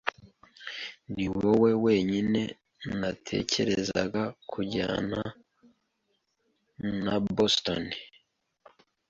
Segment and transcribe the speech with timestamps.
[1.13, 2.41] Niwowe wenyine
[2.99, 4.01] natekereza
[4.51, 5.21] kujyana
[7.03, 7.83] na Boston.